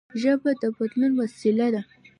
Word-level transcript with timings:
ژبه 0.21 0.51
د 0.61 0.63
بدلون 0.77 1.11
وسیله 1.21 1.67
ده. 1.73 1.81